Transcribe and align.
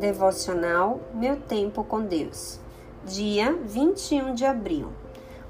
Devocional 0.00 0.98
Meu 1.12 1.36
Tempo 1.36 1.84
com 1.84 2.00
Deus, 2.00 2.58
dia 3.04 3.52
21 3.52 4.34
de 4.34 4.46
abril. 4.46 4.88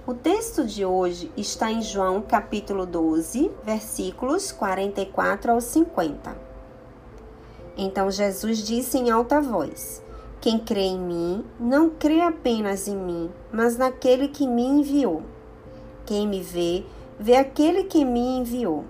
O 0.04 0.12
texto 0.12 0.66
de 0.66 0.84
hoje 0.84 1.30
está 1.36 1.70
em 1.70 1.80
João 1.80 2.20
capítulo 2.20 2.84
12, 2.84 3.48
versículos 3.62 4.50
44 4.50 5.52
ao 5.52 5.60
50. 5.60 6.36
Então 7.76 8.10
Jesus 8.10 8.58
disse 8.58 8.98
em 8.98 9.08
alta 9.08 9.40
voz: 9.40 10.02
Quem 10.40 10.58
crê 10.58 10.80
em 10.80 10.98
mim, 10.98 11.44
não 11.58 11.88
crê 11.88 12.20
apenas 12.20 12.88
em 12.88 12.96
mim, 12.96 13.30
mas 13.52 13.76
naquele 13.76 14.26
que 14.26 14.48
me 14.48 14.64
enviou. 14.64 15.22
Quem 16.04 16.26
me 16.26 16.42
vê, 16.42 16.84
vê 17.20 17.36
aquele 17.36 17.84
que 17.84 18.04
me 18.04 18.38
enviou. 18.38 18.84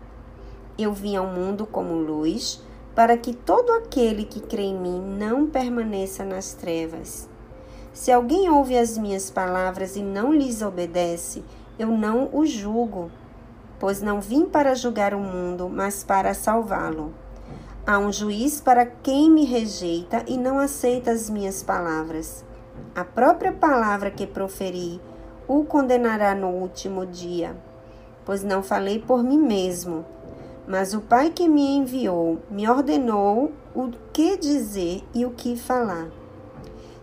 Eu 0.79 0.95
vim 0.95 1.17
ao 1.17 1.27
mundo 1.27 1.67
como 1.67 1.93
luz, 1.97 2.63
para 2.95 3.17
que 3.17 3.33
todo 3.33 3.71
aquele 3.73 4.25
que 4.25 4.41
crê 4.41 4.63
em 4.63 4.79
mim 4.79 5.01
não 5.19 5.47
permaneça 5.47 6.25
nas 6.25 6.55
trevas. 6.55 7.29
Se 7.93 8.11
alguém 8.11 8.49
ouve 8.51 8.77
as 8.77 8.97
minhas 8.97 9.31
palavras 9.31 9.97
e 9.97 10.03
não 10.03 10.33
lhes 10.33 10.63
obedece, 10.63 11.45
eu 11.79 11.89
não 11.89 12.29
o 12.33 12.45
julgo, 12.45 13.11
pois 13.79 14.01
não 14.03 14.21
vim 14.21 14.47
para 14.47 14.75
julgar 14.75 15.15
o 15.15 15.21
mundo, 15.21 15.69
mas 15.69 16.05
para 16.05 16.35
salvá-lo. 16.35 17.13
Há 17.87 17.99
um 17.99 18.13
juiz 18.13 18.61
para 18.61 18.85
quem 18.87 19.31
me 19.31 19.45
rejeita 19.45 20.23
e 20.27 20.37
não 20.37 20.59
aceita 20.59 21.11
as 21.11 21.31
minhas 21.31 21.63
palavras. 21.63 22.45
A 22.95 23.05
própria 23.05 23.53
palavra 23.53 24.11
que 24.11 24.27
proferi 24.27 25.01
o 25.49 25.65
condenará 25.65 26.35
no 26.35 26.49
último 26.49 27.07
dia, 27.07 27.57
pois 28.25 28.45
não 28.45 28.63
falei 28.63 28.99
por 28.99 29.23
mim 29.25 29.39
mesmo 29.39 30.05
mas 30.71 30.95
o 30.95 31.01
Pai 31.01 31.31
que 31.31 31.49
me 31.49 31.67
enviou 31.79 32.39
me 32.49 32.69
ordenou 32.69 33.51
o 33.75 33.91
que 34.13 34.37
dizer 34.37 35.03
e 35.13 35.27
o 35.27 35.33
que 35.33 35.57
falar. 35.57 36.09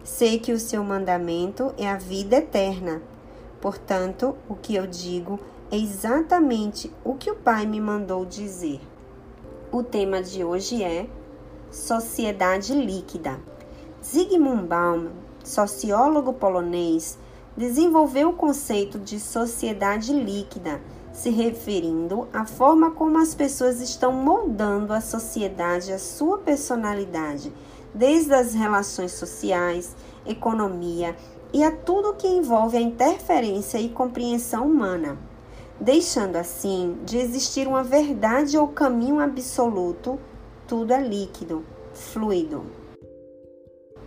Sei 0.05 0.39
que 0.39 0.53
o 0.53 0.59
seu 0.59 0.85
mandamento 0.85 1.73
é 1.77 1.85
a 1.85 1.97
vida 1.97 2.37
eterna. 2.37 3.01
Portanto, 3.59 4.37
o 4.47 4.55
que 4.55 4.73
eu 4.73 4.87
digo 4.87 5.37
é 5.69 5.75
exatamente 5.75 6.89
o 7.03 7.15
que 7.15 7.29
o 7.29 7.35
Pai 7.35 7.65
me 7.65 7.81
mandou 7.81 8.23
dizer. 8.25 8.79
O 9.69 9.83
tema 9.83 10.23
de 10.23 10.45
hoje 10.45 10.81
é 10.81 11.05
Sociedade 11.69 12.73
Líquida. 12.73 13.37
Zygmunt 14.01 14.65
Bauman, 14.65 15.11
sociólogo 15.43 16.31
polonês, 16.31 17.19
desenvolveu 17.57 18.29
o 18.29 18.33
conceito 18.33 18.97
de 18.97 19.19
sociedade 19.19 20.13
líquida 20.13 20.79
se 21.17 21.31
referindo 21.31 22.27
à 22.31 22.45
forma 22.45 22.91
como 22.91 23.17
as 23.17 23.33
pessoas 23.33 23.81
estão 23.81 24.11
moldando 24.11 24.93
a 24.93 25.01
sociedade, 25.01 25.91
a 25.91 25.97
sua 25.97 26.37
personalidade, 26.37 27.51
desde 27.91 28.35
as 28.35 28.53
relações 28.53 29.13
sociais, 29.13 29.95
economia 30.27 31.15
e 31.51 31.63
a 31.63 31.71
tudo 31.71 32.13
que 32.13 32.27
envolve 32.27 32.77
a 32.77 32.81
interferência 32.81 33.79
e 33.79 33.89
compreensão 33.89 34.67
humana, 34.67 35.17
deixando 35.81 36.35
assim 36.35 36.99
de 37.03 37.17
existir 37.17 37.67
uma 37.67 37.83
verdade 37.83 38.55
ou 38.55 38.67
caminho 38.67 39.19
absoluto, 39.19 40.19
tudo 40.67 40.93
é 40.93 41.01
líquido, 41.01 41.65
fluido. 41.95 42.63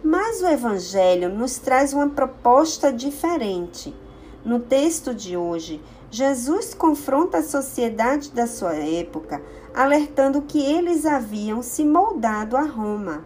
Mas 0.01 0.41
o 0.43 0.47
Evangelho 0.47 1.29
nos 1.29 1.59
traz 1.59 1.93
uma 1.93 2.09
proposta 2.09 2.93
diferente. 2.93 3.93
No 4.45 4.61
texto 4.61 5.13
de 5.13 5.37
hoje, 5.37 5.83
Jesus 6.11 6.75
confronta 6.75 7.39
a 7.39 7.43
sociedade 7.43 8.33
da 8.33 8.45
sua 8.45 8.75
época, 8.75 9.41
alertando 9.73 10.43
que 10.43 10.61
eles 10.61 11.07
haviam 11.07 11.63
se 11.63 11.85
moldado 11.85 12.57
a 12.57 12.63
Roma. 12.63 13.25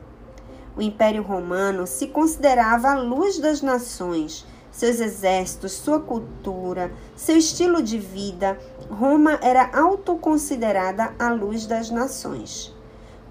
O 0.76 0.82
Império 0.82 1.22
Romano 1.22 1.86
se 1.86 2.08
considerava 2.08 2.90
a 2.90 3.00
luz 3.00 3.38
das 3.38 3.62
nações, 3.62 4.44
seus 4.70 5.00
exércitos, 5.00 5.72
sua 5.72 5.98
cultura, 5.98 6.92
seu 7.16 7.38
estilo 7.38 7.82
de 7.82 7.98
vida. 7.98 8.58
Roma 8.90 9.38
era 9.40 9.70
autoconsiderada 9.72 11.14
a 11.18 11.30
luz 11.30 11.64
das 11.64 11.90
nações. 11.90 12.74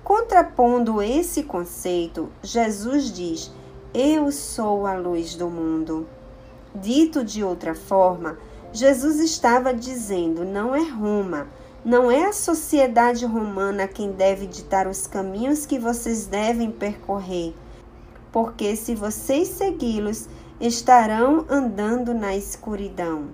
Contrapondo 0.03 0.99
esse 0.99 1.43
conceito, 1.43 2.27
Jesus 2.41 3.11
diz: 3.13 3.51
Eu 3.93 4.31
sou 4.31 4.87
a 4.87 4.95
luz 4.95 5.35
do 5.35 5.47
mundo. 5.47 6.07
Dito 6.73 7.23
de 7.23 7.43
outra 7.43 7.75
forma, 7.75 8.37
Jesus 8.73 9.19
estava 9.19 9.71
dizendo: 9.71 10.43
não 10.43 10.73
é 10.73 10.81
Roma, 10.81 11.47
não 11.85 12.09
é 12.09 12.25
a 12.25 12.33
sociedade 12.33 13.23
romana 13.23 13.87
quem 13.87 14.11
deve 14.11 14.47
ditar 14.47 14.87
os 14.87 15.05
caminhos 15.05 15.63
que 15.63 15.77
vocês 15.77 16.25
devem 16.25 16.71
percorrer, 16.71 17.53
porque 18.31 18.75
se 18.75 18.95
vocês 18.95 19.49
segui-los, 19.49 20.27
estarão 20.59 21.45
andando 21.47 22.15
na 22.15 22.35
escuridão. 22.35 23.29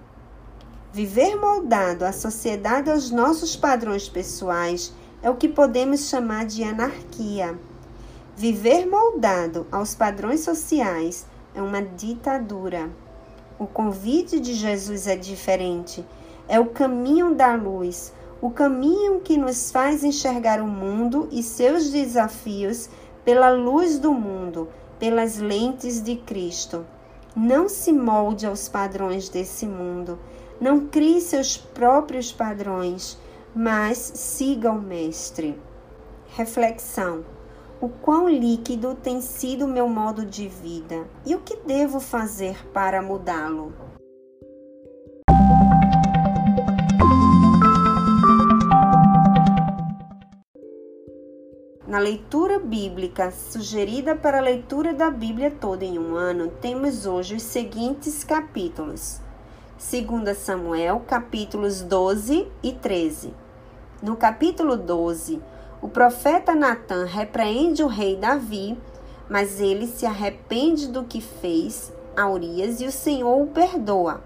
Viver 0.92 1.38
moldado 1.38 2.04
à 2.04 2.12
sociedade 2.12 2.92
aos 2.92 3.10
nossos 3.10 3.56
padrões 3.56 4.10
pessoais 4.10 4.92
é 5.22 5.30
o 5.30 5.38
que 5.38 5.48
podemos 5.48 6.10
chamar 6.10 6.46
de 6.46 6.66
anarquia. 6.66 7.58
Viver 8.36 8.86
moldado 8.86 9.66
aos 9.72 9.96
padrões 9.96 10.42
sociais 10.42 11.26
é 11.56 11.62
uma 11.62 11.82
ditadura. 11.82 12.90
O 13.60 13.68
convite 13.68 14.40
de 14.40 14.54
Jesus 14.54 15.06
é 15.06 15.18
diferente. 15.18 16.06
É 16.48 16.58
o 16.62 16.68
caminho 16.68 17.36
da 17.36 17.56
luz, 17.56 18.14
o 18.42 18.50
caminho 18.50 19.20
que 19.20 19.36
nos 19.36 19.70
faz 19.70 20.02
enxergar 20.02 20.62
o 20.62 20.68
mundo 20.68 21.28
e 21.30 21.44
seus 21.44 21.92
desafios 21.92 22.90
pela 23.26 23.50
luz 23.50 24.00
do 24.00 24.14
mundo, 24.14 24.70
pelas 24.98 25.40
lentes 25.40 26.02
de 26.02 26.16
Cristo. 26.16 26.86
Não 27.36 27.68
se 27.68 27.92
molde 27.92 28.46
aos 28.46 28.70
padrões 28.70 29.28
desse 29.28 29.66
mundo. 29.68 30.18
Não 30.60 30.88
crie 30.88 31.20
seus 31.20 31.58
próprios 31.58 32.32
padrões, 32.32 33.18
mas 33.54 33.98
siga 33.98 34.72
o 34.72 34.82
Mestre. 34.82 35.60
Reflexão 36.30 37.26
o 37.82 37.88
quão 37.88 38.28
líquido 38.28 38.94
tem 38.94 39.22
sido 39.22 39.66
meu 39.66 39.88
modo 39.88 40.26
de 40.26 40.48
vida 40.50 41.08
e 41.26 41.34
o 41.34 41.40
que 41.40 41.56
devo 41.56 42.00
fazer 42.00 42.68
para 42.74 43.02
mudá-lo. 43.02 43.74
Na 51.88 51.98
leitura 51.98 52.60
bíblica 52.60 53.32
sugerida 53.32 54.16
para 54.16 54.38
a 54.38 54.42
leitura 54.42 54.94
da 54.94 55.10
Bíblia 55.10 55.50
toda 55.50 55.84
em 55.86 55.98
um 55.98 56.16
ano, 56.16 56.52
temos 56.62 57.06
hoje 57.06 57.36
os 57.36 57.44
seguintes 57.44 58.24
capítulos. 58.24 59.22
2 59.80 60.38
Samuel, 60.38 61.02
capítulos 61.08 61.82
12 61.82 62.48
e 62.62 62.74
13. 62.74 63.34
No 64.04 64.18
capítulo 64.18 64.76
12, 64.76 65.42
o 65.82 65.88
profeta 65.88 66.54
Natan 66.54 67.06
repreende 67.06 67.82
o 67.82 67.88
rei 67.88 68.18
Davi, 68.18 68.78
mas 69.30 69.62
ele 69.62 69.88
se 69.88 70.06
arrepende 70.06 70.88
do 70.88 71.06
que 71.06 71.22
fez 71.22 71.94
a 72.18 72.30
Urias 72.30 72.82
e 72.82 72.86
o 72.86 72.92
Senhor 72.92 73.42
o 73.42 73.48
perdoa. 73.48 74.22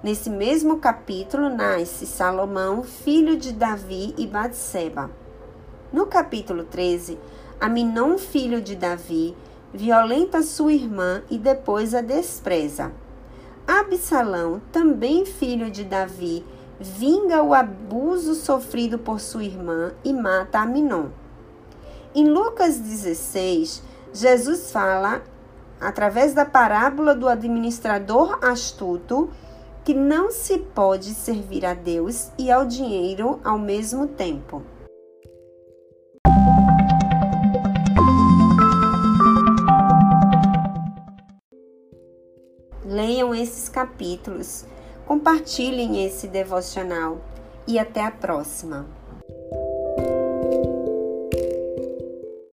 Nesse 0.00 0.30
mesmo 0.30 0.78
capítulo 0.78 1.48
nasce 1.48 2.06
Salomão, 2.06 2.84
filho 2.84 3.36
de 3.36 3.52
Davi 3.52 4.14
e 4.16 4.26
Batseba. 4.26 5.10
No 5.92 6.06
capítulo 6.06 6.62
13, 6.62 7.18
Aminon, 7.60 8.16
filho 8.16 8.60
de 8.60 8.76
Davi, 8.76 9.34
violenta 9.74 10.42
sua 10.42 10.72
irmã 10.72 11.22
e 11.28 11.36
depois 11.36 11.94
a 11.94 12.00
despreza. 12.00 12.92
Absalão, 13.66 14.62
também 14.70 15.24
filho 15.24 15.68
de 15.68 15.82
Davi, 15.82 16.44
vinga 16.78 17.42
o 17.42 17.54
abuso 17.54 18.34
sofrido 18.34 18.98
por 18.98 19.20
sua 19.20 19.44
irmã 19.44 19.92
e 20.04 20.12
mata 20.12 20.60
Aminon. 20.60 21.08
Em 22.14 22.28
Lucas 22.28 22.78
16, 22.78 23.82
Jesus 24.12 24.70
fala, 24.70 25.22
através 25.80 26.32
da 26.32 26.44
parábola 26.44 27.14
do 27.14 27.28
administrador 27.28 28.38
astuto, 28.42 29.30
que 29.84 29.94
não 29.94 30.30
se 30.30 30.58
pode 30.58 31.14
servir 31.14 31.64
a 31.64 31.74
Deus 31.74 32.30
e 32.38 32.50
ao 32.50 32.66
dinheiro 32.66 33.40
ao 33.44 33.58
mesmo 33.58 34.06
tempo. 34.08 34.62
Leiam 42.84 43.34
esses 43.34 43.68
capítulos 43.68 44.64
Compartilhem 45.06 46.04
esse 46.04 46.26
devocional 46.26 47.18
e 47.64 47.78
até 47.78 48.04
a 48.04 48.10
próxima. 48.10 48.84